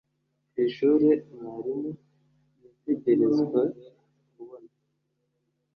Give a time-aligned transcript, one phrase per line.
[0.51, 1.91] Kwishure mwarimu
[2.63, 3.61] yategerezwa
[4.33, 4.71] kubona